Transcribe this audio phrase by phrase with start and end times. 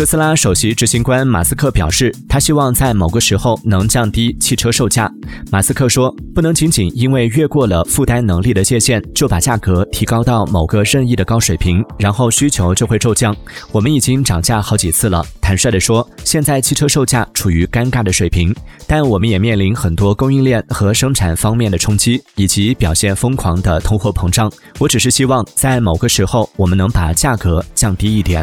[0.00, 5.12] 特斯拉首席执行官马斯克表示，他希望在某个时候能降低汽车售价。
[5.52, 13.36] 马斯克说：“不能仅仅因为越过了负担能力的界限，就把价格提高到某个任意的高水平，然后需求就会骤降。
[13.72, 15.22] 我们已经涨价好几次了。
[15.38, 18.56] 坦率地说，现在汽车售价处于尴尬的水平，
[18.86, 24.50] 但我们也面临很多供应链和生产方面的冲击，以及表现疯狂的通货膨胀。
[24.78, 28.42] 我只是希望在某个时候，我们能把价格降低一点。”